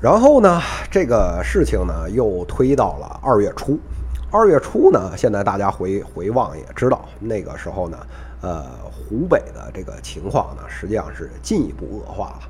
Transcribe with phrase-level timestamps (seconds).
[0.00, 3.78] 然后呢，这个事情呢又推到了二月初。
[4.30, 7.98] 二月初呢，现在大家回回望也知道，那个时候呢，
[8.40, 12.40] 呃，湖北的这个情况呢，实际上是进一步恶化了。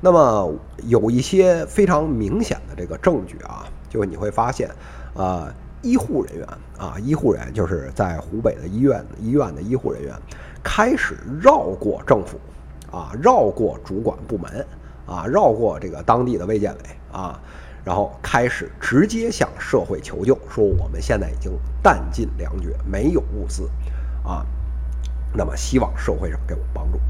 [0.00, 0.52] 那么
[0.88, 4.68] 有一些非常明显的这个证据啊，就你会发现，
[5.14, 5.46] 呃，
[5.82, 10.12] 医护人员啊，医护人员就是在湖北的医院医院的医护人员
[10.60, 12.40] 开始绕过政府
[12.90, 14.66] 啊，绕过主管部门。
[15.06, 16.80] 啊，绕过这个当地的卫健委
[17.12, 17.40] 啊，
[17.84, 23.70] 然后开始直接向社会求救，说我们现在已经弹尽粮绝，没有物资
[24.24, 24.44] 啊，
[25.32, 27.00] 那么希望社会上给我帮助。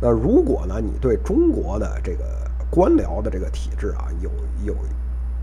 [0.00, 2.24] 那如果呢，你对中国的这个
[2.70, 4.30] 官僚的这个体制啊，有
[4.64, 4.76] 有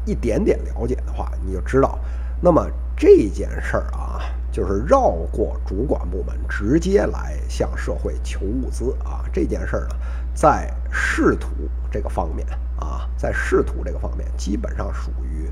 [0.05, 2.00] 一点点了解的话，你就知道，
[2.42, 9.96] 那么这件事儿啊，就是绕过主管部门，直接来向社会求物资啊，这件事儿呢。
[10.34, 11.50] 在仕途
[11.92, 12.48] 这个方面
[12.80, 15.50] 啊，在仕途这个方面，基本上属于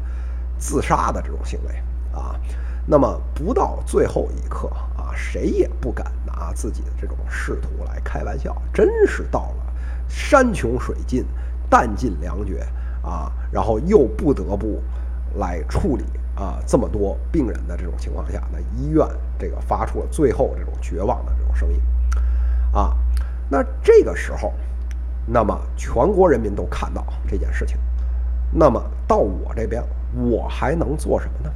[0.58, 1.76] 自杀的这种行为
[2.18, 2.40] 啊。
[2.86, 8.56] 那么不到最后一刻啊，谁也不敢拿自己的这种仕途来开玩笑。
[8.74, 9.74] 真是到了
[10.08, 11.26] 山穷水尽、
[11.70, 12.66] 弹尽粮绝
[13.04, 14.82] 啊，然后又不得不
[15.36, 16.06] 来处理
[16.40, 19.06] 啊这么多病人的这种情况下，那医院
[19.38, 21.80] 这个发出了最后这种绝望的这种声音
[22.74, 22.96] 啊。
[23.50, 24.54] 那这个时候。
[25.32, 27.78] 那么全国人民都看到这件事情，
[28.52, 29.84] 那么到我这边，
[30.28, 31.54] 我还能做什么呢？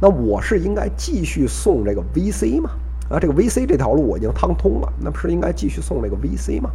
[0.00, 2.70] 那我是应该继续送这个 VC 吗？
[3.10, 6.70] 啊，这个 VC 这条路我已经趟通了，那不是应该继续送这个 VC 吗？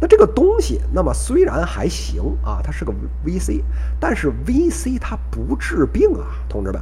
[0.00, 2.92] 那这个东西，那么虽然还行啊，它是个
[3.24, 3.62] VC，
[4.00, 6.80] 但是 VC 它不治病啊，同志们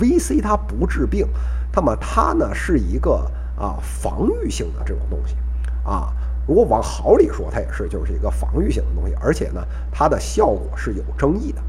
[0.00, 1.26] ，VC 它不治病，
[1.72, 5.36] 那么它呢是一个啊防御性的这种东西
[5.84, 6.12] 啊。
[6.48, 11.62] 如果往好里说，它也是就是一个防御性的东西，而且呢，它的效果是有争议的。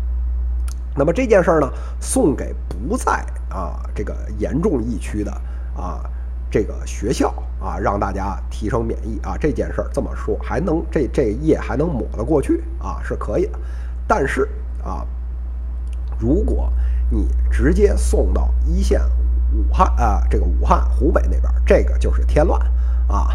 [0.95, 5.31] 那么这件事儿呢，送给不在啊这个严重疫区的
[5.75, 6.01] 啊
[6.49, 13.59] 这个学校啊，让大家提升免疫啊，这件事儿这么说还能这这页还能抹得过去啊，是可以的。
[14.07, 14.47] 但是
[14.83, 15.05] 啊，
[16.19, 16.71] 如果
[17.09, 19.01] 你直接送到一线
[19.53, 22.59] 武汉啊，这个武汉湖北那边，这个就是添乱
[23.07, 23.29] 啊。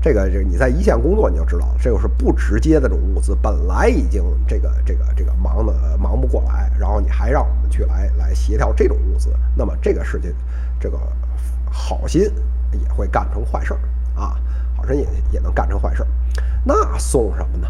[0.00, 10.30] 这个这你在一线工作你就知道了，这个是不直接的这种物资，本来已经这个这个这个忙的忙不过来，然后你还让我们去来来协调这种物资，那么这个事情，
[10.78, 10.98] 这个
[11.74, 12.22] 好心
[12.72, 13.80] 也会干成坏事儿
[14.14, 14.38] 啊，
[14.76, 16.08] 好心也也能干成坏事儿。
[16.64, 17.68] 那送什么呢？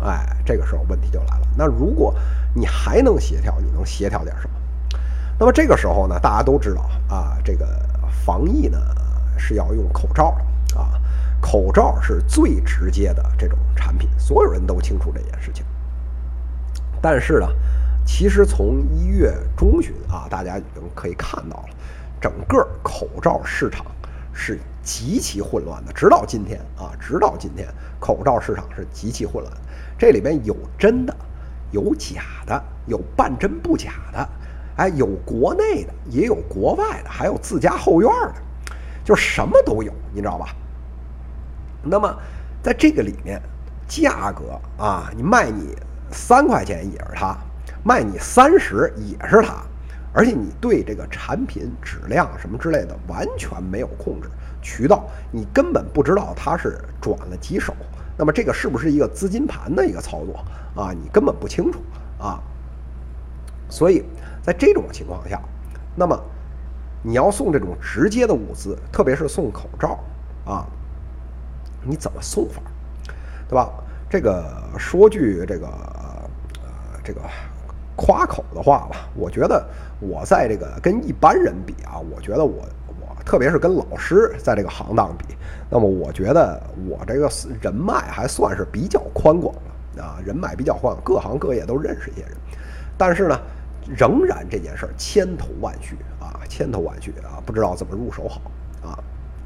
[0.00, 1.46] 哎，这个时候问题就来了。
[1.56, 2.12] 那如果
[2.52, 4.98] 你还能协调，你能协调点什么？
[5.38, 7.66] 那么这个时候呢，大家都知道啊，这个
[8.24, 8.78] 防疫呢
[9.38, 10.36] 是要用口罩
[10.72, 11.00] 的啊。
[11.40, 15.64] 口罩是最直接的这种产品，所有人都清楚这件事情。
[17.00, 17.48] 但是呢，
[18.04, 21.68] 其实从一月中旬啊，大家已经可以看到了，
[22.24, 23.84] 整个口罩市场
[24.32, 25.92] 是极其混乱的。
[25.92, 27.68] 直到今天啊，直到今天，
[28.00, 29.54] 口罩市场是极其混乱。
[29.98, 31.14] 这里边有真的，
[31.70, 34.28] 有假的，有半真不假的，
[34.76, 38.36] 哎，有国内的，也有国外的，还有自家后院的，
[39.04, 40.46] 就什么都有，你知道吧？
[41.82, 42.10] 那么，
[42.62, 43.38] 在这个里面，
[43.86, 45.76] 价格啊，你卖你
[46.10, 47.36] 三块钱也是它，
[47.82, 49.62] 卖你三十也是它，
[50.14, 54.28] 而且你对这个产品质量什么之类的完全没有控制，
[54.62, 57.74] 渠道你根本不知道它是转了几手，
[58.16, 60.44] 那么这个是不是一个资金盘的一个操作
[60.80, 60.92] 啊？
[60.92, 61.80] 你根本不清楚
[62.18, 62.40] 啊。
[63.68, 64.04] 所以
[64.40, 65.40] 在这种情况下，
[65.96, 66.18] 那么
[67.02, 69.98] 你要送这种直接的物资，特别是送口罩
[70.46, 70.64] 啊。
[71.82, 72.62] 你怎么送法，
[73.48, 73.68] 对吧？
[74.08, 77.20] 这个说句这个呃这个
[77.96, 79.64] 夸口的话吧，我觉得
[80.00, 82.64] 我在这个跟一般人比啊，我觉得我
[83.00, 85.34] 我特别是跟老师在这个行当比，
[85.70, 89.54] 那么我觉得我这个人脉还算是比较宽广
[89.96, 92.32] 的啊，人脉比较宽，各行各业都认识一些人。
[92.96, 93.40] 但是呢，
[93.96, 98.40] 仍然这件事儿千头万绪啊，千头万绪啊，不知道怎么入手好
[98.82, 98.98] 啊。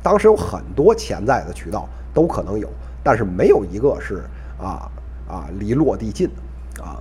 [0.02, 1.88] 当时有很多潜在的渠道。
[2.14, 2.68] 都可能有，
[3.04, 4.24] 但是没有一个是
[4.60, 4.90] 啊
[5.28, 6.28] 啊离落地近
[6.80, 7.00] 啊。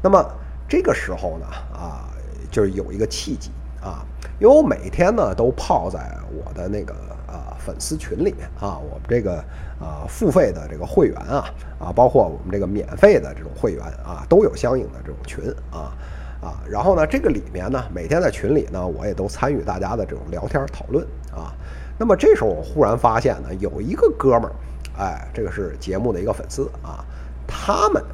[0.00, 0.24] 那么
[0.68, 2.08] 这个时候呢啊，
[2.50, 4.04] 就是有一个契机啊，
[4.40, 6.00] 因为我每天呢都泡在
[6.32, 6.92] 我的那个
[7.26, 9.38] 啊粉丝群里面啊，我们这个
[9.80, 11.44] 啊付费的这个会员啊
[11.78, 15.94] 啊，包括我们这个免费的这种会员啊，都有相应的这种群啊
[16.40, 16.60] 啊。
[16.68, 21.54] 然后呢，这个里面呢，每天在群里呢，我也都参与大家的这种聊天讨论啊。
[21.98, 24.52] 那么这时候我忽然发现呢，有一个哥们儿，
[24.98, 27.04] 哎，这个是节目的一个粉丝啊，
[27.46, 28.04] 他们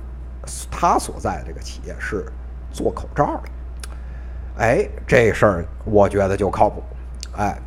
[0.70, 2.25] 他所在的这个企业是
[2.72, 3.42] 做口罩的。
[4.58, 6.82] 哎，这事儿我觉得就靠谱。
[7.36, 7.58] 哎，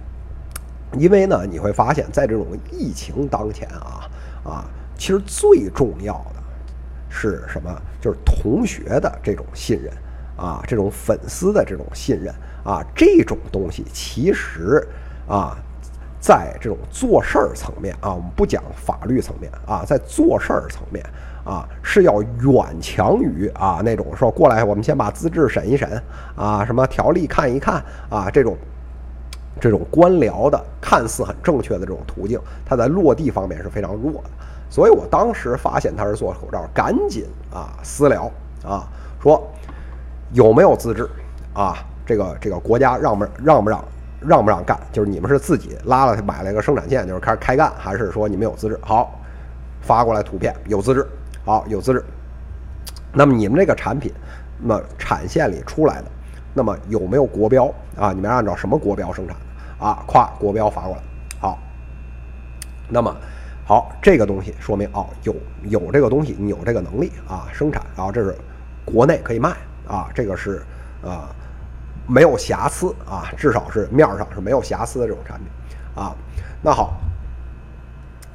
[0.94, 4.10] 因为呢，你会发现在这种疫情当前啊
[4.44, 4.66] 啊，
[4.98, 6.42] 其实最重要的
[7.10, 7.72] 是什么？
[8.02, 9.94] 就是同学的这种信任
[10.36, 14.86] 啊，这种粉丝的这种信任啊，这种东西其实
[15.28, 15.58] 啊。
[16.18, 21.06] 在这种做事儿层面啊，我们不讲法律层面啊，在做事儿层面
[21.46, 25.90] 啊，是要远强于啊那种说过来，我们先把资质审一审
[26.36, 28.58] 啊，什么条例看一看啊，这种
[29.62, 34.30] 这种官僚的看似很正确的这种途径，它在落地方面是非常弱的。
[34.70, 38.30] 所以我当时发现他是做口罩，赶紧啊私聊
[38.66, 38.86] 啊，
[39.22, 39.42] 说
[40.34, 41.08] 有没有资质
[41.54, 41.76] 啊？
[42.06, 43.84] 这个这个国家让不让不让？
[44.22, 44.76] 让不让干？
[44.92, 48.80] 就是你们是自己拉了买了一个生产线，就是开始开干，还是说你们有资质？
[48.82, 49.20] 好，
[49.82, 51.06] 发过来图片，有资质，
[51.46, 52.04] 好，有资质。
[53.14, 54.12] 那么你们这个产品，
[54.60, 56.06] 那么产线里出来的，
[56.54, 58.12] 那么有没有国标啊？
[58.12, 60.04] 你们按照什么国标生产的啊？
[60.08, 61.02] 跨国标发过来，
[61.40, 61.58] 好。
[62.90, 63.16] 那么
[63.66, 68.36] 好，这个东西说明哦，有有这个东西，你有这个能力啊，生产，然后这是
[68.84, 69.56] 国内可以卖
[69.88, 70.62] 啊，这个是
[71.02, 71.30] 啊。
[72.08, 75.48] 没有瑕疵啊，至少是面上是没有瑕疵的这种产品
[75.96, 76.16] 啊。
[76.62, 76.94] 那好，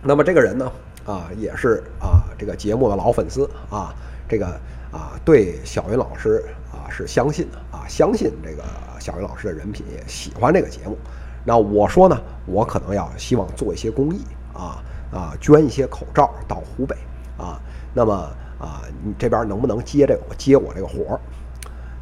[0.02, 0.68] 那么这个人呢
[1.04, 3.94] 啊，也是啊这个节目的老粉丝啊，
[4.28, 4.46] 这个
[4.92, 8.62] 啊对小云老师啊是相信的啊，相信这个
[8.98, 10.96] 小云老师的人品，喜欢这个节目。
[11.44, 14.82] 那我说呢，我可能要希望做一些公益啊
[15.12, 16.96] 啊，捐一些口罩到湖北
[17.38, 17.60] 啊。
[17.94, 18.12] 那么
[18.58, 21.20] 啊，你这边能不能接这个接我这个活儿？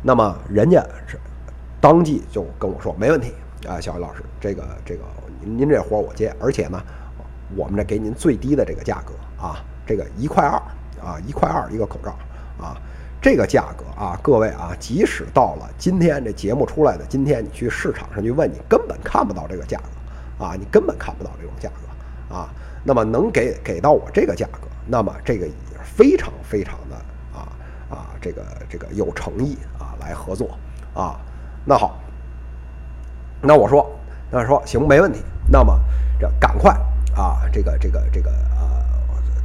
[0.02, 1.18] 那么人家是。
[1.80, 3.32] 当即就跟我说没问题
[3.64, 5.02] 啊，小云老师，这个这个
[5.40, 6.82] 您您这活儿我接，而且呢，
[7.56, 10.60] 我们这给您最低的这个价格啊，这个一块二
[11.02, 12.10] 啊，一块二一个口罩
[12.62, 12.76] 啊，
[13.20, 22.48] 这个价格啊，各位啊，即使到了今天这节目出来的今天，你去市场上去问，你根本看不到这个价格啊，你根本看不到这种价格啊。
[22.84, 26.96] 那么能给给到我这个价格，那么这个也非常非常的
[27.36, 27.48] 啊
[27.90, 30.56] 啊，这个这个有诚意啊，来合作
[30.94, 31.18] 啊。
[31.64, 31.98] 那好，
[33.42, 33.90] 那我说，
[34.30, 35.20] 那说行没问题。
[35.50, 35.78] 那么
[36.20, 36.74] 这赶快
[37.18, 38.66] 啊，这个这个这个呃，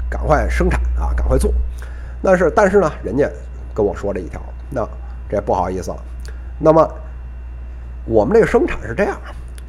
[0.07, 1.51] 赶快生产啊，赶快做。
[2.21, 3.27] 那是但是呢，人家
[3.73, 4.39] 跟我说这一条，
[4.69, 4.87] 那
[5.27, 5.97] 这不好意思了。
[6.59, 6.87] 那么
[8.05, 9.19] 我们这个生产是这样，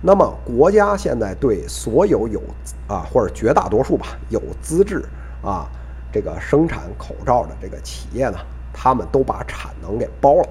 [0.03, 2.43] 那么国家现在对所有有
[2.87, 5.03] 啊或者绝大多数吧有资质
[5.43, 5.67] 啊
[6.13, 8.39] 这个生产口罩的这个企业呢，
[8.71, 10.49] 他们都把产能给包了。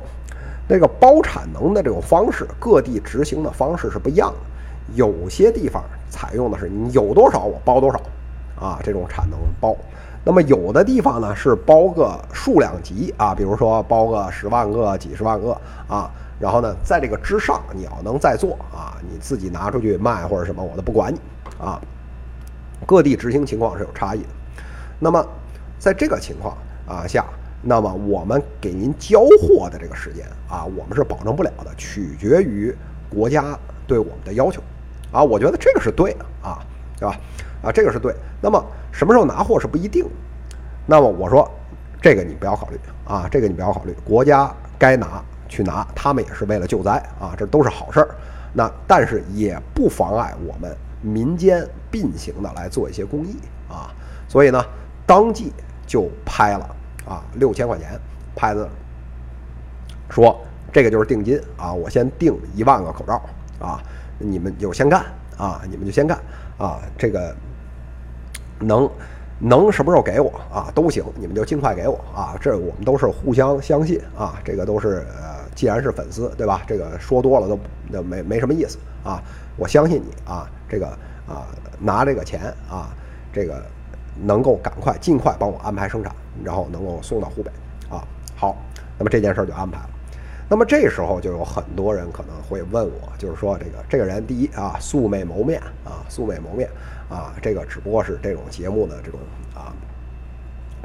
[0.68, 4.40] 那个包产能的这种方式，各地执行的方式是不一样的。
[4.96, 5.84] 有些地方
[6.14, 8.00] 采用的是你有多少我包多少，
[8.56, 9.76] 啊，这种产能包。
[10.24, 16.12] 那么有的地方呢是包个数量级啊，比如说包个十万个、几十万个啊。
[16.40, 21.20] 然后呢，在这个之上，你要能再做啊，你自己拿出去卖或者什么，我都不管你
[21.58, 21.82] 啊。
[22.86, 24.30] 各地执行情况是有差异的。
[25.00, 25.26] 那么
[25.80, 26.56] 在这个情况
[26.88, 27.26] 啊下。
[27.66, 32.76] 那么我们给您交货的这个时间啊，我们是保证不了的，取决于
[33.10, 33.58] 国家
[33.88, 34.62] 对我们的要求，
[35.14, 36.60] 啊，我觉得这个是对的啊，
[37.00, 37.16] 对吧？
[37.62, 38.14] 啊，这个是对。
[38.42, 38.62] 那么
[38.92, 40.06] 什么时候拿货是不一定。
[40.86, 41.50] 那么我说，
[42.02, 48.10] 这个你不要考虑啊，这个你不要考虑，国家该拿去拿，他们也是为了救灾啊，这都是好事儿。
[48.52, 53.38] 那但是也不妨碍我们民间并行的来做一些公益
[53.70, 53.94] 啊，
[54.28, 54.62] 所以呢，
[55.06, 55.54] 当即
[55.88, 56.76] 就拍了。
[57.06, 58.00] 啊，六千块钱
[58.34, 58.66] 拍子，
[60.10, 60.40] 说
[60.72, 63.22] 这个就是定金啊，我先定一万个口罩
[63.60, 63.84] 啊，
[64.20, 65.06] 你们就先干
[65.38, 66.18] 啊，你们就先干
[66.58, 67.36] 啊，这个
[68.60, 68.90] 能
[69.40, 76.62] 能什么时候给我啊都行，你们就尽快给我啊，这我们都是互相相信啊，这个都是呃，既然是粉丝对吧？
[76.68, 79.22] 这个说多了都那没没什么意思啊，
[79.58, 80.88] 我相信你啊，这个
[81.28, 81.48] 啊
[81.80, 82.90] 拿这个钱啊，
[83.32, 83.64] 这个
[84.24, 86.14] 能够赶快尽快帮我安排生产。
[86.44, 87.52] 然后能够送到湖北，
[87.96, 88.04] 啊，
[88.36, 88.58] 好，
[88.98, 89.90] 那么这件事儿就安排了。
[90.50, 96.70] 那么这时候就有很多人可能会问我，就是说这个这个人，第一啊，素未谋面啊，素未谋面
[97.10, 99.20] 啊，这个只不过是这种节目的这种
[99.56, 99.74] 啊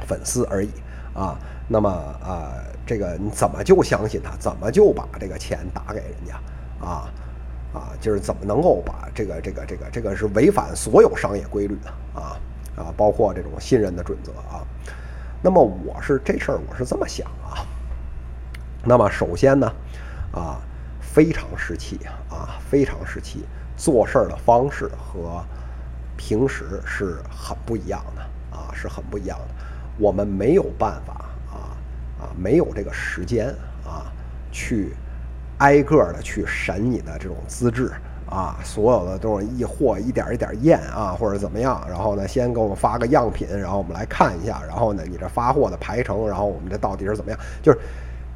[0.07, 0.69] 粉丝而已
[1.13, 1.37] 啊。
[1.67, 2.53] 那么啊，
[2.85, 4.35] 这个你怎么就相信他？
[4.37, 6.33] 怎么就把这个钱打给人家
[6.83, 7.11] 啊？
[7.71, 12.39] 啊，就是怎么能够把这个这个这个这个是违反所有商业规律的啊
[12.75, 14.65] 啊，包括这种信任的准则啊。
[15.43, 17.61] 那么我是这事儿，我是这么想啊。
[18.83, 19.71] 那么首先呢，
[20.31, 20.59] 啊，
[21.01, 23.45] 非常时期啊，非常时期
[23.75, 25.43] 做事儿的方式和
[26.15, 28.21] 平时是很不一样的
[28.57, 29.65] 啊，是很不一样的。
[29.97, 31.75] 我们没有办法啊
[32.19, 33.49] 啊，没有这个时间
[33.85, 34.11] 啊，
[34.51, 34.93] 去
[35.57, 37.91] 挨个的去审你的这种资质
[38.29, 47.79] 啊，所有的这种一货一点一点验啊，或者怎么样，然后呢，先给我们发个样品，然后我们来看一下，然后呢，你这发货的排程，然后我们这到底是怎么样，就是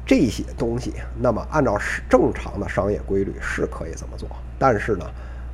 [0.06, 0.94] 这些东西。
[1.20, 5.04] 那么按照是正常的商业规律是可以这么做，但是呢，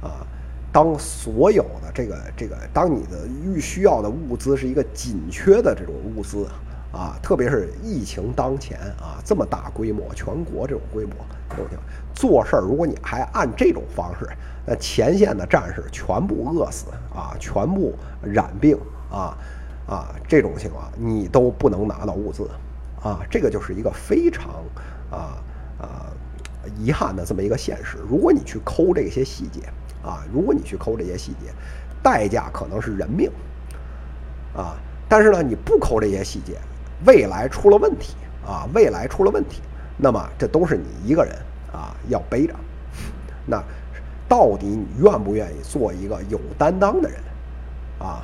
[0.03, 0.27] 啊。
[0.73, 6.47] 当所有的这个这个，当你的预需要的物资是一个紧缺的这种物资
[6.93, 11.13] 啊，特别是疫情当前啊，这么大规模，全国这种规模
[11.51, 11.83] 这种情况，
[12.15, 14.29] 做事儿如果你还按这种方式，
[14.65, 17.93] 那前线的战士全部饿死啊，全部
[18.23, 18.79] 染病
[19.11, 19.37] 啊
[19.89, 22.49] 啊，这种情况你都不能拿到物资
[23.03, 24.65] 啊，这个就是一个非常
[25.11, 25.39] 啊
[25.81, 26.07] 啊
[26.79, 27.99] 遗憾的这么一个现实。
[28.09, 29.63] 如果你去抠这些细节。
[30.03, 31.53] 啊，如果你去抠这些细节，
[32.03, 33.31] 代价可能是人命，
[34.57, 34.75] 啊，
[35.11, 36.57] 但是呢，你不抠这些细节，
[37.05, 39.61] 未来出了问题啊，未来出了问题，
[39.99, 41.37] 那么这都是你一个人
[41.71, 42.55] 啊要背着。
[43.45, 43.63] 那
[44.27, 47.21] 到底你愿不愿意做一个有担当的人
[47.99, 48.23] 啊？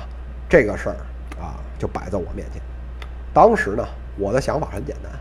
[0.49, 0.95] 这个事儿
[1.39, 2.59] 啊就摆在我面前。
[3.35, 3.85] 当时呢，
[4.17, 5.11] 我的想法很简单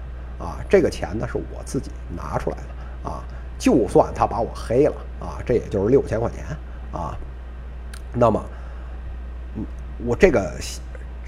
[0.46, 3.22] 啊，这个钱呢是我自己拿出来的啊。
[3.58, 6.44] 就算他把我黑了啊，这也就是六千块钱
[6.92, 7.16] 啊。
[8.12, 8.44] 那么，
[9.56, 9.64] 嗯，
[10.04, 10.52] 我这个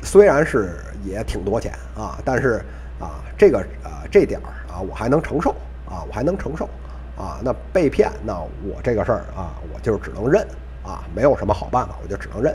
[0.03, 2.63] 虽然是也挺多钱啊，但是
[3.01, 5.51] 啊，这个啊这点儿啊，我还能承受
[5.89, 6.69] 啊，我还能承受
[7.17, 7.41] 啊。
[7.43, 10.47] 那被骗，那我这个事儿啊，我就只能认
[10.85, 12.55] 啊，没有什么好办法，我就只能认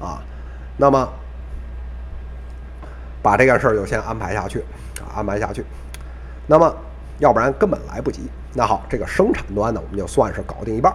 [0.00, 0.20] 啊。
[0.76, 1.08] 那么，
[3.24, 4.60] 把这个事儿就先安排下去
[5.00, 5.64] 啊，安排下去。
[6.46, 6.76] 那么。
[7.20, 8.22] 要不然根本来不及。
[8.54, 10.92] 那好，这个生产端呢，我们就算是搞定一半。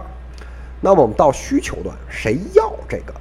[0.82, 3.14] 那么我们到需求端，谁要这个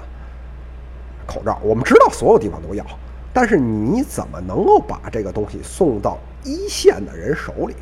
[1.25, 1.57] 口罩？
[1.63, 2.85] 我们知道所有地方都要，
[3.31, 7.75] 但是你怎么能够把这个东西送到一线的人手里？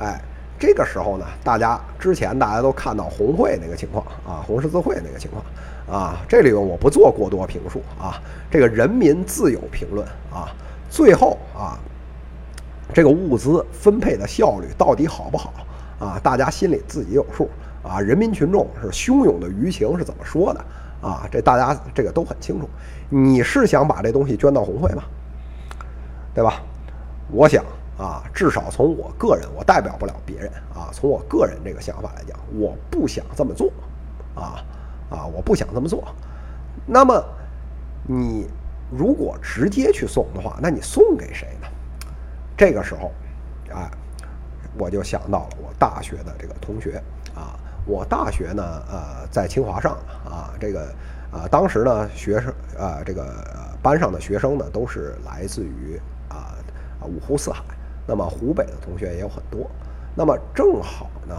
[0.00, 0.20] 哎，
[0.58, 5.44] 这个时候呢，大家之前大家都看到红会那个情况啊，红十字会那个情况
[5.96, 10.50] 啊，这里边我不做过多评述啊，这个人民自有评论啊。
[10.90, 11.78] 最后啊。
[12.94, 15.52] 这个物资分配的效率到底好不好
[15.98, 16.20] 啊？
[16.22, 17.50] 大家心里自己有数
[17.82, 18.00] 啊。
[18.00, 20.64] 人民群众是汹涌的舆情是怎么说的
[21.02, 21.28] 啊？
[21.30, 22.70] 这大家这个都很清楚。
[23.10, 25.02] 你是想把这东西捐到红会吗？
[26.32, 26.62] 对吧？
[27.32, 27.62] 我想
[27.98, 30.88] 啊，至少从我个人，我代表不了别人啊。
[30.92, 33.70] 从我个人这个想法来讲，我不想这么做
[34.36, 34.62] 啊
[35.10, 35.26] 啊！
[35.26, 36.04] 我不想这么做。
[36.86, 37.22] 那么
[38.06, 38.46] 你
[38.90, 41.66] 如果直接去送的话，那你送给谁呢？
[42.56, 43.12] 这个时候，
[43.74, 43.90] 啊，
[44.78, 47.02] 我就想到了我大学的这个同学
[47.34, 49.92] 啊，我大学呢，呃，在清华上
[50.24, 50.94] 啊，这个
[51.30, 56.56] 啊，当时呢，学生啊，这个班上的学生呢，都是来自于啊
[57.00, 57.62] 啊五湖四海，
[58.06, 59.70] 那么湖北的同学也有很多，
[60.14, 61.34] 那么正好呢，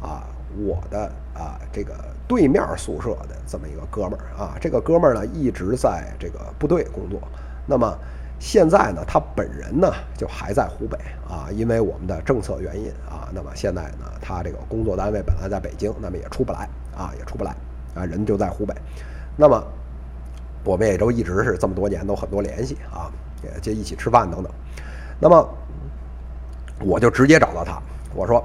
[0.00, 0.28] 啊，
[0.58, 1.94] 我的啊这个
[2.26, 7.20] 对面宿舍的这么一个哥们儿啊，这个哥们儿呢，一直在这个部队工作，
[7.66, 7.96] 那么。
[8.42, 10.96] 现在呢，他本人呢就还在湖北
[11.28, 16.66] 啊，因为我们的政策原因啊，那么现在呢，他这个工作单位本来在北京，那么也出不来
[16.96, 17.54] 啊，也出不来
[17.94, 18.74] 啊，人就在湖北。
[19.36, 19.62] 那么
[20.64, 24.50] 我们也都一直是这么多年都很多联系啊，也就一起吃饭等等。
[25.20, 25.46] 那么
[26.78, 27.78] 我就直接找到他，
[28.14, 28.42] 我说：“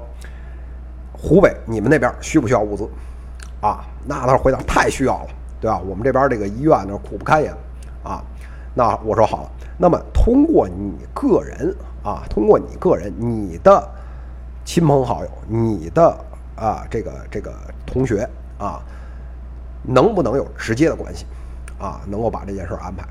[1.16, 2.88] 湖北你们那边需不需要物资？”
[3.60, 5.28] 啊，那他回答：“太需要了，
[5.60, 5.80] 对吧？
[5.86, 7.52] 我们这边这个医院那苦不堪言
[8.04, 8.22] 啊。”
[8.74, 9.50] 那我说好了。
[9.78, 13.88] 那么通过你个人啊，通过你个人，你的
[14.64, 16.16] 亲朋好友，你的
[16.54, 17.52] 啊这个这个
[17.86, 18.82] 同学啊，
[19.82, 21.24] 能不能有直接的关系
[21.78, 22.02] 啊？
[22.06, 23.04] 能够把这件事安排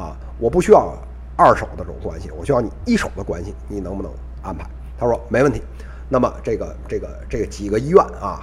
[0.00, 0.16] 啊？
[0.38, 0.94] 我不需要
[1.36, 4.10] 二手的这种关系，我需要你一手的关系，你能不能
[4.42, 4.64] 安排？
[4.98, 5.60] 他说没问题。
[6.10, 8.40] 那么这个这个这个几个医院啊，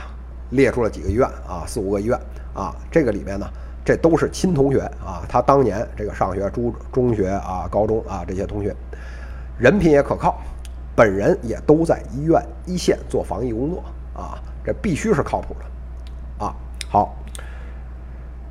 [0.50, 2.20] 列出了几个医院啊，四五个医院
[2.56, 3.48] 啊，这个里面呢。
[3.86, 8.76] 这都是亲同学啊，他当年这个上学中中学啊、高中啊这些同学，
[9.58, 10.42] 人品也可靠，
[10.94, 13.82] 本人也都在医院一线做防疫工作
[14.14, 16.54] 啊，这必须是靠谱的啊。
[16.90, 17.16] 好，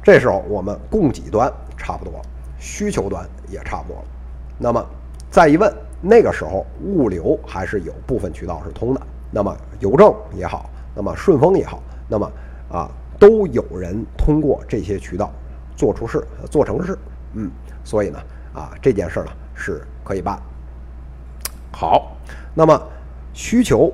[0.03, 2.23] 这时候我们供给端差不多了，
[2.59, 4.09] 需求端也差不多了。
[4.57, 4.83] 那么
[5.31, 9.01] 再一问，那个时候物流还是有部分渠道是通的，
[9.31, 12.33] 那么邮政也好，那么顺丰也好，那么
[12.71, 12.91] 啊。
[13.19, 15.33] 都有人通过这些渠道
[15.75, 16.99] 做出事、做成事，
[17.33, 17.51] 嗯，
[17.83, 18.19] 所以呢，
[18.53, 20.39] 啊，这件事呢是可以办。
[21.73, 22.15] 好，
[22.53, 22.79] 那么
[23.33, 23.91] 需求、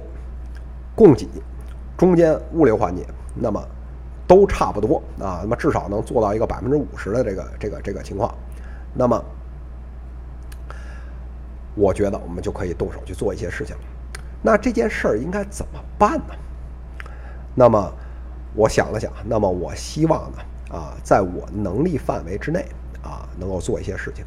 [0.97, 1.29] 供给
[1.97, 3.65] 中间物流环节，那么
[4.27, 8.35] 都差不多啊，那么至少能做到一个百分之五十的这个这个这个情况。
[8.93, 9.25] 那么
[11.75, 13.83] 我觉得我们就可以动手去做一些事情了。
[14.43, 16.35] 那这件事儿应该怎么办呢？
[17.55, 17.93] 那么
[18.55, 20.39] 我想了想，那么我希望呢，
[20.77, 22.67] 啊，在我能力范围之内
[23.03, 24.25] 啊，能够做一些事情。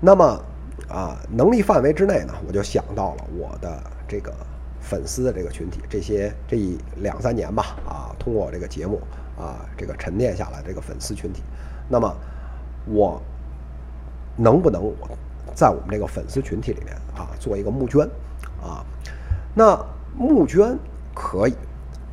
[0.00, 0.24] 那么
[0.88, 4.32] 啊，能力范围之内呢，我就想到了我的这个
[4.80, 9.00] 粉丝的这个群体，这些这一两三年吧，啊，通过我这个节目
[9.38, 11.42] 啊，这个沉淀下来这个粉丝群体，
[11.88, 12.16] 那么
[12.86, 13.20] 我
[14.36, 14.82] 能不能
[15.54, 18.08] 在我们这个粉丝群体里面啊，做一个募捐
[18.62, 18.84] 啊？
[19.54, 19.78] 那
[20.16, 20.78] 募捐
[21.14, 21.54] 可以，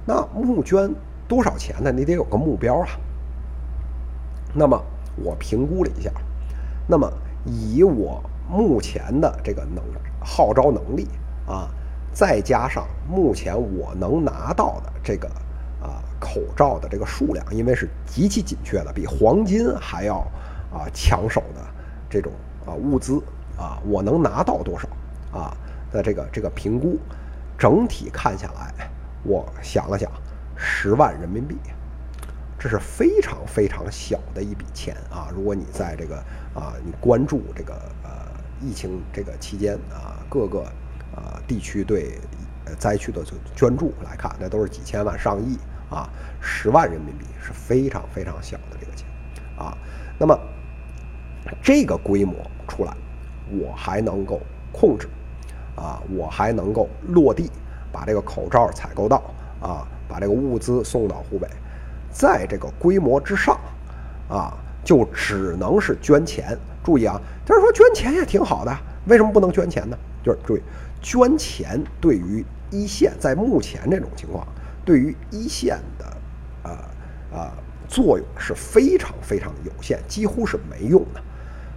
[0.05, 0.93] 那募捐
[1.27, 1.91] 多少钱呢？
[1.91, 2.88] 你得有个目标啊。
[4.53, 4.81] 那么
[5.15, 6.12] 我评估了一下，
[6.88, 7.12] 那么
[7.46, 9.84] 以我目前的这个能
[10.19, 11.08] 号召能力
[11.48, 11.69] 啊，
[12.12, 15.27] 再加上目前我能拿到的这个
[15.81, 20.17] 啊口罩的这个数量，因为是极其紧缺的，比黄金还要
[20.74, 21.62] 啊抢手的
[22.10, 22.31] 这种
[22.66, 23.22] 啊物资
[23.58, 24.88] 啊，我能拿到多少
[25.38, 25.58] 啊
[25.92, 26.98] 的这个这个评估。
[27.58, 28.89] 整体看下来，
[29.22, 30.10] 我想了想，
[30.56, 31.58] 十万人民币，
[32.58, 35.28] 这是非常非常小的一笔钱啊！
[35.36, 36.16] 如果你在这个
[36.56, 38.10] 啊，你关注这个呃
[38.62, 40.62] 疫情这个期间啊，各个
[41.13, 42.18] 啊地区对
[42.78, 43.22] 灾区的
[43.54, 45.58] 捐助来看，那都是几千万上亿
[45.89, 46.08] 啊！
[46.39, 49.06] 十万人民币是非常非常小的这个钱
[49.58, 49.78] 啊。
[50.18, 50.39] 那么
[51.62, 52.36] 这个规模
[52.67, 52.93] 出来，
[53.51, 54.41] 我还能够
[54.72, 55.08] 控制。
[55.75, 57.50] 啊，我还能够落地
[57.89, 59.24] 把这个口罩采购到
[59.62, 61.48] 啊，把这个物资送到湖北，
[62.12, 63.58] 在这个规模之上，
[64.27, 64.53] 啊，
[64.84, 66.58] 就只能是捐钱。
[66.84, 69.98] 注意啊，就是说捐钱也挺好的，为什么不能捐钱呢？
[70.22, 70.62] 就是注意，
[71.01, 74.46] 捐钱对于一线，在目前这种情况，
[74.84, 76.17] 对于一线的
[76.63, 76.77] 呃
[77.31, 77.51] 呃
[77.88, 81.22] 作用是非常非常有限，几乎是没用的。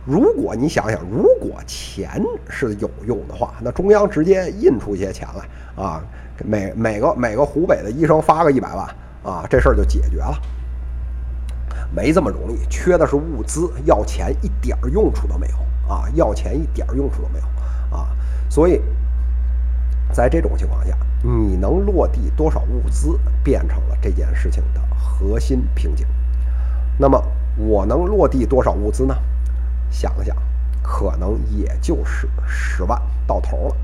[0.04, 6.02] 如果你想想，如果钱是有用的话，那中央直接印出一些钱来啊，
[6.44, 8.86] 每每个每个湖北的医生发个一百万
[9.23, 10.34] 啊，这事儿就解决了。
[11.95, 15.54] 没这么容易，缺的是物资，要钱一点儿用处都没有
[15.93, 18.08] 啊，要钱一点儿用处都没有啊。
[18.50, 18.80] 所以，
[20.10, 26.04] 在这种情况下，你能落地多少物资，变成了这件事情的核心瓶颈。
[26.99, 27.23] 那么，
[27.56, 29.15] 我能落地多少物资呢？
[29.93, 30.35] 想了想，
[30.83, 33.76] 可能也就是十万到头了，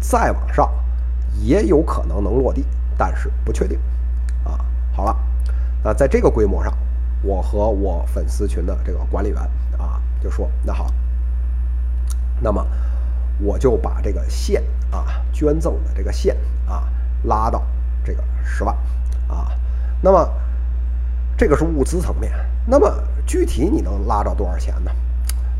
[0.00, 0.70] 再往上
[1.40, 2.66] 也有可能能落地，
[2.98, 3.78] 但是不确定。
[4.44, 4.60] 啊，
[4.92, 5.16] 好了，
[5.82, 6.72] 那在这个规模上，
[7.22, 9.38] 我和我粉丝群的这个管理员
[9.78, 10.86] 啊，就说那好，
[12.40, 12.66] 那么
[13.38, 16.88] 我就把这个线啊，捐赠的这个线啊，
[17.24, 17.62] 拉到
[18.04, 18.74] 这个十万
[19.28, 19.50] 啊，
[20.02, 20.28] 那么
[21.36, 22.32] 这个是物资层面，
[22.66, 24.90] 那么具体你能拉着多少钱呢？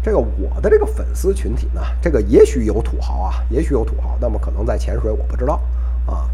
[0.07, 5.61] 这个我的这个粉丝群体呢，这个也许有土豪啊，也许有土豪，那么可能在潜水我不知道
[6.07, 6.31] 啊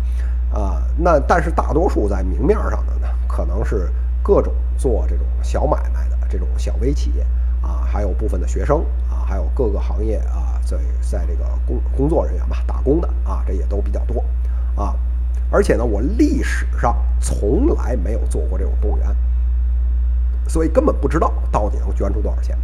[0.52, 3.90] 啊，那但是大多数在明面上的呢，可能是
[4.22, 7.22] 各种做这种小买卖的这种小微企业
[7.62, 14.22] 啊，还有部分的学生啊，还有各个行业啊，在在这个工工作人员吧，打工的啊，这也都比较多
[14.76, 14.94] 啊，
[15.50, 19.16] 而且呢，我历史上从来没有做过这种动员，
[20.46, 22.54] 所以根本不知道到底能捐出多少钱。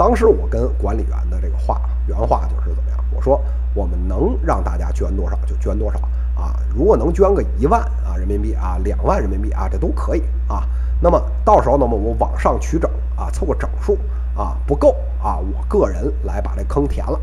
[0.00, 2.98] 当时我跟管理员的这个话原话就是怎么样？
[3.14, 3.38] 我说
[3.74, 5.98] 我们能让大家捐多少就捐多少
[6.40, 10.66] 啊，如果能捐个一万啊人民币啊两万人民币啊这都可以啊。
[11.02, 13.94] 那么到时候呢我们往上取整啊凑个整数
[14.34, 17.20] 啊不够啊我个人来把这坑填了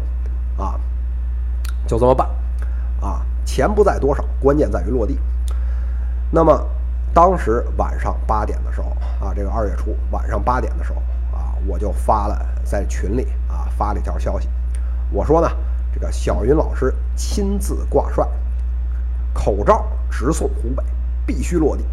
[0.55, 0.79] 啊，
[1.87, 2.29] 就这么办
[3.01, 3.25] 啊。
[3.43, 5.17] 钱不在多少，关键在于落地。
[6.29, 6.63] 那么
[7.11, 11.01] 当时晚上八点的时候啊，这个二月初晚上八点的时候。
[11.65, 14.47] 我就发了在群里啊发了一条消息，
[15.11, 15.49] 我说呢，
[15.93, 18.27] 这个小云老师亲自挂帅，
[19.33, 20.83] 口罩直送湖北，
[21.25, 21.83] 必须落地，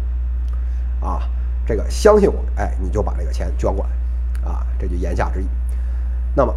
[1.01, 1.29] 啊，
[1.65, 5.47] 这个相信我，哎，你就把这个钱捐过来，啊，这就言下之意。
[6.35, 6.53] 那么，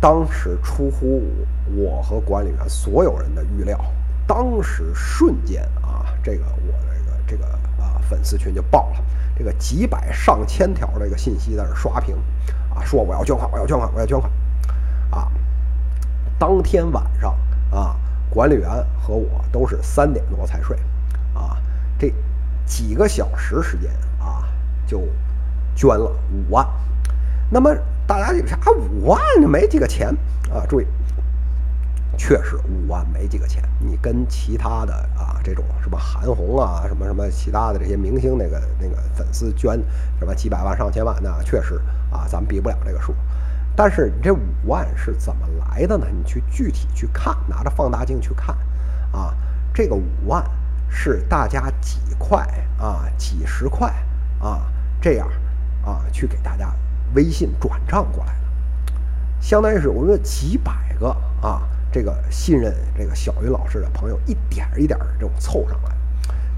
[0.00, 1.22] 当时出乎
[1.76, 3.78] 我和管理员所有人的预料，
[4.26, 7.57] 当时瞬间啊，这个我这个这个
[8.08, 9.04] 粉丝群就爆了。
[9.36, 12.16] 这个几百上千条这个信息在这刷屏，
[12.74, 14.32] 啊，说我要捐款，我要捐款，我要捐款，
[15.10, 15.30] 啊，
[16.38, 17.36] 当天晚上
[17.70, 17.96] 啊，
[18.30, 18.68] 管理员
[19.00, 20.76] 和我都是三点多才睡，
[21.34, 21.56] 啊，
[21.98, 22.12] 这
[22.66, 24.42] 几个小时时间啊，
[24.86, 25.02] 就
[25.76, 26.66] 捐了五万。
[27.50, 27.74] 那么
[28.06, 30.08] 大家就啥五万没几个钱
[30.52, 30.66] 啊？
[30.68, 30.86] 注意。
[32.18, 39.80] 确实五万没几个钱，你跟其他的啊这种什么韩红啊什么什么其他的这些明星那个那个粉丝捐
[40.18, 43.14] 什么几百万上千万，那确实啊咱们比不了这个数。
[43.76, 46.06] 但是你这五万是怎么来的呢？
[46.10, 48.54] 你去具体去看，拿着放大镜去看，
[49.12, 49.32] 啊，
[49.72, 50.44] 这个五万
[50.90, 52.44] 是大家几块
[52.78, 53.88] 啊，几十块
[54.40, 54.66] 啊，
[55.00, 55.28] 这样
[55.84, 56.74] 啊，去给大家
[57.14, 58.92] 微信转账过来的，
[59.40, 65.90] 相当于是我们几百个啊，这个信任这个小云老师的朋友一点一点这种凑上来，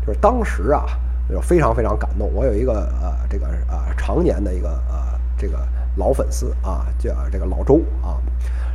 [0.07, 0.85] 就是当时啊，
[1.29, 2.33] 就非常非常感动。
[2.33, 5.59] 我有一个呃，这个呃，常年的一个呃，这个。
[5.97, 8.15] 老粉丝啊，叫这个老周啊，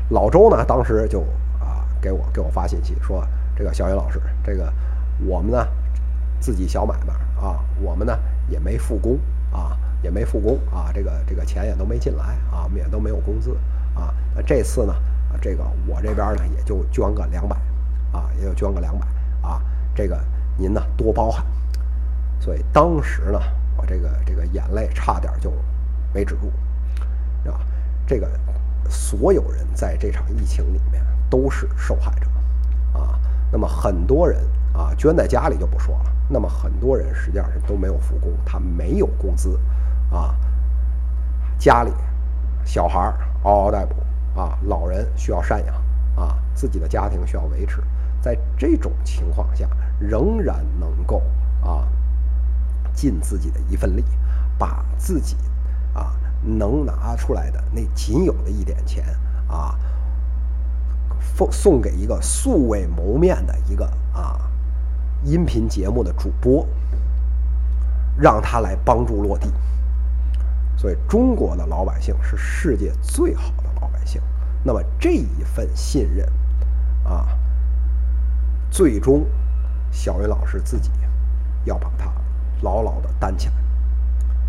[0.10, 1.22] 老周呢，当时就
[1.62, 4.72] 啊给我给我发信息说，这个小云老师，这个
[5.26, 5.66] 我们呢
[6.42, 9.18] 自己小买卖啊，我们呢也没复工
[9.50, 13.58] 啊，也没复工啊，这个这个钱也都没进来啊，我们也都没有工资
[13.96, 14.94] 啊，那这次呢，
[15.42, 17.56] 这个我这边呢也就捐个两百
[18.12, 19.06] 啊，也就捐个两百
[19.42, 19.62] 啊，
[19.94, 20.20] 这个
[20.58, 21.46] 您呢多包涵。
[22.40, 23.40] 所以当时呢，
[23.78, 25.52] 我这个这个眼泪差点就
[26.14, 26.52] 没止住。
[27.44, 27.60] 是吧？
[28.08, 28.28] 这个
[28.90, 32.28] 所有人在这场疫情里面都是受害者
[32.98, 33.20] 啊。
[33.52, 34.42] 那么很多人
[34.74, 36.12] 啊，捐在家里就不说了。
[36.28, 39.60] 那么很多人实际上是都没有复工，他没有工资
[40.12, 40.36] 啊。
[41.60, 41.92] 家里
[42.64, 43.96] 小孩嗷嗷待哺
[44.36, 45.76] 啊，老人需要赡养
[46.16, 47.82] 啊，自己的家庭需要维持。
[48.22, 49.68] 在这种情况下，
[50.00, 51.22] 仍然能够
[51.62, 51.88] 啊
[52.94, 54.04] 尽自己的一份力，
[54.58, 55.36] 把自己
[55.94, 56.14] 啊。
[56.48, 59.04] 能拿出来的那仅有的一点钱
[59.48, 59.76] 啊，
[61.20, 64.40] 送送给一个素未谋面的一个啊
[65.24, 66.68] 音频节目的主播，
[68.16, 69.52] 让他来帮助落地。
[70.78, 73.70] 所以中国的老百姓是世界最好的
[74.06, 74.22] 行。
[74.64, 76.26] 那么这一份信任
[77.04, 77.28] 啊，
[78.70, 79.26] 最终
[79.92, 80.92] 小云老师自己
[81.66, 82.12] 要把它
[82.62, 83.54] 牢牢的担起来，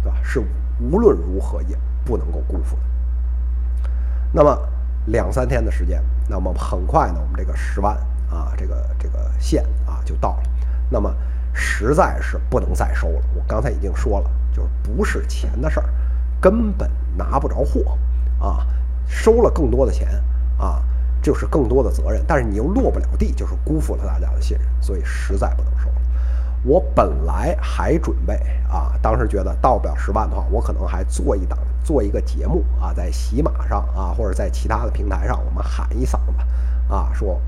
[0.03, 0.19] 对吧？
[0.23, 0.43] 是。
[0.79, 2.83] 无论如何也不能够辜负的。
[4.31, 4.69] 那么
[5.07, 7.97] 两三天的时间，那么很快呢，我们这个十万
[8.31, 10.43] 啊，这个这个线啊就到了。
[10.91, 11.11] 那么
[11.55, 13.23] 实在是不能再收了。
[13.35, 15.89] 我刚才已经说了，就是不是钱的事儿，
[16.43, 17.97] 根本拿不着货
[18.39, 18.67] 啊。
[19.07, 20.09] 收了更多的钱
[20.59, 20.83] 啊，
[21.23, 25.95] 就是更多的责任，但是你又落不了地，就是辜负了大家的信任，所以实在不能收了。
[26.65, 28.35] 我本来还准备
[28.69, 37.41] 啊，当时觉得到不了十万的话，我可能还做一档做一个节目啊，在喜马上啊，或者在其他的平台上，我们喊一嗓子啊，说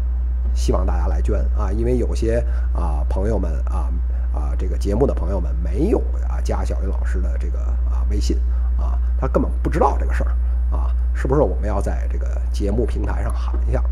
[0.55, 2.39] 希望大家来捐啊，因为有些
[2.73, 3.91] 啊朋友们啊
[4.33, 8.39] 啊这个节目的朋友们没有啊加小云老师的这个啊微信
[8.79, 10.31] 啊，他根本不知道这个事儿，
[11.21, 13.83] 是不是我们要在这个节目平台上喊一下？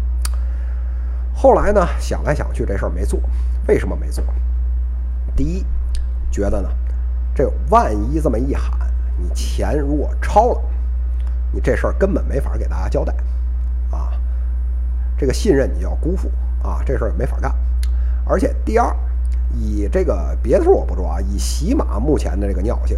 [1.34, 3.20] 后来呢，想来想去这事儿没做，
[3.66, 4.24] 为什么没做？
[5.34, 5.66] 第一，
[6.30, 6.68] 觉得呢，
[7.34, 8.78] 这万一这么一喊，
[9.18, 10.62] 你钱如果超了，
[11.50, 13.12] 你这事儿根本没法给大家交代，
[13.90, 14.12] 啊，
[15.18, 16.30] 这个信任你要辜负
[16.62, 17.52] 啊，这事儿没法干。
[18.24, 18.94] 而且第二，
[19.52, 22.96] 以这个别的事儿我不说啊，以喜马目前的这个尿性，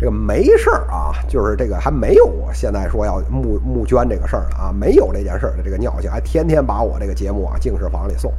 [0.00, 8.32] 这个没事儿啊，就是这个还没有我现在说要募募捐这个事儿呢啊，没有这件事儿的这个尿性，还天天把我这个节目啊净室房里送，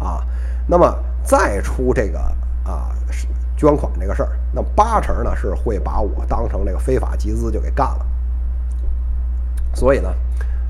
[0.00, 0.26] 啊，
[0.66, 2.18] 那么再出这个。
[2.64, 2.88] 啊，
[3.58, 8.06] 捐款这个事儿，那八成呢是会把我当成这个非法集资就给干了。
[9.74, 10.08] 所以呢，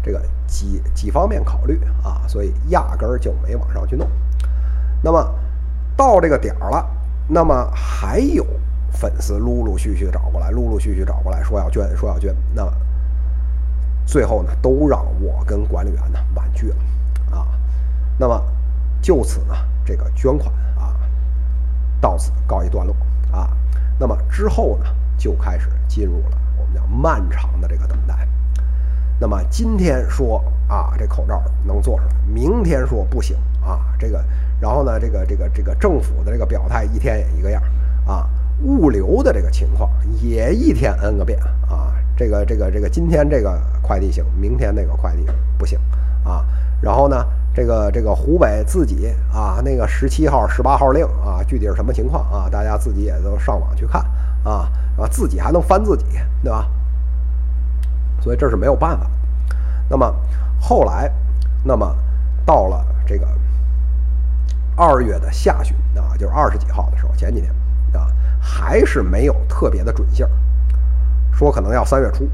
[0.02, 4.10] 这个几几方面考虑啊，所以压根儿就没往上去弄。
[5.00, 5.34] 那么
[5.96, 6.84] 到这个点儿了，
[7.28, 8.44] 那么还有
[8.94, 12.34] 粉丝陆陆续续找过来，陆陆续续找过来说要捐，说要捐。
[12.54, 12.66] 那
[14.06, 16.76] 最后呢，都让我跟管理员呢婉拒了
[17.30, 17.46] 啊。
[18.18, 18.42] 那么
[19.02, 19.54] 就此呢，
[19.84, 20.96] 这个捐款啊。
[22.00, 22.94] 到此告一段落
[23.32, 23.48] 啊，
[23.98, 28.28] 那么之后呢，就开始进入了我们叫漫长的这个等待。
[29.18, 34.22] 那么今天说啊，这口罩能做出来，明天说不行啊，这个，
[34.60, 37.62] 然后呢，这个这个这个政府的这个表态一天也一个样
[38.06, 38.28] 啊，
[38.62, 39.90] 物流的这个情况
[40.22, 41.38] 也一天 n 个变
[41.68, 45.26] 啊，这个这个这个今天这个快递行，明天那个快递
[45.58, 45.78] 不行
[46.24, 46.44] 啊，
[46.80, 47.24] 然后呢？
[47.56, 52.48] 这个这个湖北自己啊，那个十七号、十八号令啊，具体是什么情况啊？
[52.50, 54.04] 大家自己也都上网去看
[54.42, 56.04] 啊，啊，自己还能翻自己，
[56.42, 56.68] 对吧？
[58.20, 59.06] 所以这是没有办法。
[59.88, 60.12] 那么
[60.60, 61.08] 后来，
[61.62, 61.94] 那么
[62.44, 63.28] 到了这个
[64.74, 67.52] 二月的下旬啊，就是二十几号的时候，前几天
[67.92, 68.10] 啊，
[68.44, 70.30] 还是没有特别的准信儿，
[71.32, 72.28] 说可能要三月初。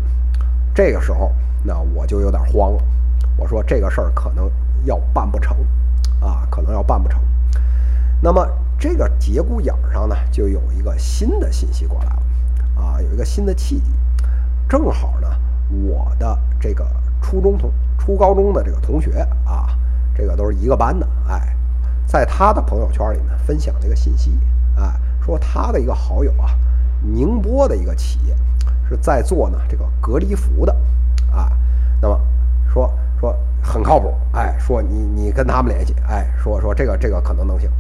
[0.75, 1.31] 这个时候，
[1.62, 2.83] 那我就有点慌了。
[3.37, 4.51] 我说这个事儿可能。
[4.87, 5.55] 要办不成，
[6.23, 7.20] 啊，可能要办不成。
[8.23, 13.92] 那么这个节骨眼上呢，就有一个新的信息过来了，啊，有一个新的契机。
[14.66, 15.29] 正好呢，
[15.87, 16.88] 我的这个
[17.20, 19.68] 初中同初高中的这个同学啊，
[20.14, 21.55] 这个都是一个班的，哎，
[22.07, 24.33] 在他的朋友圈里面分享这个信息，
[24.79, 26.51] 哎，说他的一个好友啊，
[27.03, 28.37] 宁波的一个企业
[28.89, 30.73] 是在做呢这个隔离服的，
[31.33, 31.51] 啊，
[32.01, 32.21] 那么
[32.73, 37.71] 说说很靠谱，哎，说你你跟他们联系，哎，说说这个这个可能能行。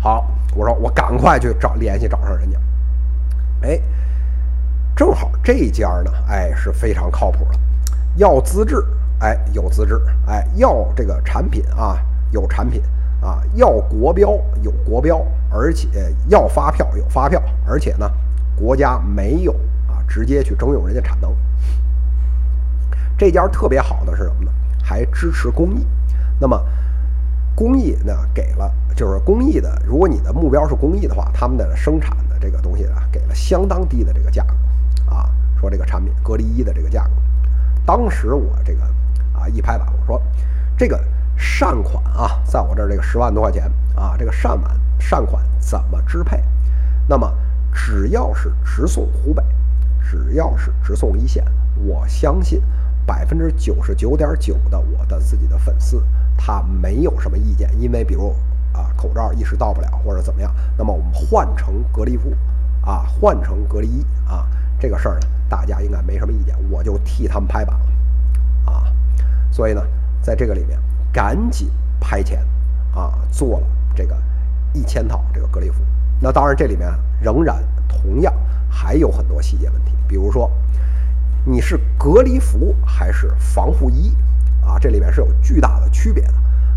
[0.00, 2.58] 好，我说我赶快去找联系找上人家，
[3.62, 3.80] 哎。
[4.96, 7.58] 正好这家呢，哎，是非常靠谱的。
[8.14, 8.76] 要资质，
[9.18, 11.98] 哎，有资质，哎，要这个产品啊，
[12.30, 12.80] 有产品
[13.24, 18.06] 啊，要国标有国标，而且要发票有发票，而且呢，
[18.54, 19.52] 国家没有
[19.88, 21.34] 啊直接去征用人家产能。
[23.16, 24.52] 这家特别好的是什么呢？
[24.82, 25.86] 还支持公益。
[26.38, 26.62] 那么
[27.54, 34.54] 公益呢，给了就是公益的，如果你的目标是公益的话，他们的生产的这个东西啊，给了相当低的这个价格。
[35.14, 37.10] 啊，说这个产品隔离衣的这个价格，
[37.86, 38.82] 当时我这个
[39.32, 40.20] 啊一拍板，我说
[40.76, 41.02] 这个
[41.36, 46.42] 善款啊，在我这儿这个十万多块钱啊，这个善款善款怎么支配？
[47.08, 47.32] 那么
[47.72, 49.42] 只要是直送湖北，
[50.00, 51.44] 只要是直送一线，
[51.76, 52.62] 我相信
[53.06, 56.02] 百分之九十九点九的我的自己的粉丝
[56.36, 58.34] 他没有什么意见，因为比如
[58.72, 62.32] 啊口罩一时到不了或者怎么样，那么我们换成隔离服
[62.82, 64.46] 啊，换成隔离衣啊。
[64.80, 68.84] 这个事儿呢，大家应该没什么意见，我就替他们拍板了，啊，
[69.50, 69.82] 所以呢，
[70.20, 70.78] 在这个里面
[71.14, 72.44] 赶紧拍钱，
[72.92, 74.16] 啊，做了这个
[74.72, 75.80] 一千套这个隔离服。
[76.20, 78.34] 那当然，这里面仍然同样
[78.68, 80.50] 还有很多细节问题，比如说
[81.44, 84.12] 你是隔离服还是防护衣，
[84.60, 86.34] 啊，这里面是有巨大的区别的，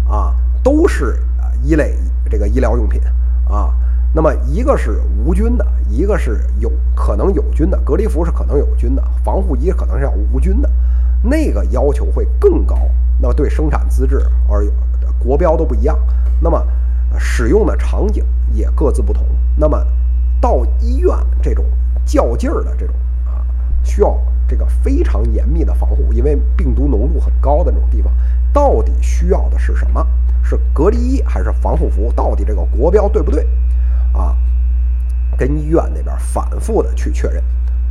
[0.08, 1.98] 啊，都是啊一类
[2.30, 3.02] 这个医疗用品，
[3.50, 3.74] 啊。
[4.14, 7.78] 那么一个是无菌的，一个是有可能有菌的。
[7.86, 10.70] 隔离服是可能有菌的，防护衣可能是要无菌的，
[11.24, 12.78] 那个要求会更高。
[13.20, 14.66] 那么对生产资质而
[15.20, 15.98] 国标都不一样，
[16.40, 16.64] 那么
[17.18, 19.26] 使用的场景也各自不同。
[19.56, 19.84] 那么
[20.40, 21.66] 到医院这种
[22.06, 23.42] 较劲儿的这种啊，
[23.84, 24.16] 需要
[24.48, 28.14] 这个非常严密的防护，因为病毒浓度很高的这种地方，
[28.54, 30.06] 到底需要的是什么？
[30.44, 32.10] 是隔离衣还是防护服？
[32.16, 33.46] 到底这个国标对不对？
[34.14, 34.38] 啊，
[35.38, 37.44] 跟医院那边反复的去确认，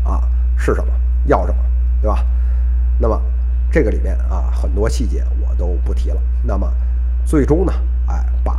[0.04, 0.22] 啊
[0.56, 0.92] 是什么
[1.26, 1.58] 要什么，
[2.00, 2.24] 对吧？
[2.98, 3.20] 那么
[3.70, 6.20] 这个里面啊很多细节我都不提了。
[6.42, 6.72] 那么
[7.24, 7.72] 最终呢，
[8.06, 8.52] 哎把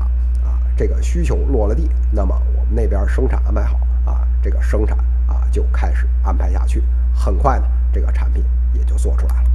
[0.44, 8.44] 啊这个需求落了地，那么我们那边生产安排好啊，这个生产啊就开始安排下去，很快呢这个产品
[8.74, 9.50] 也就做出来了。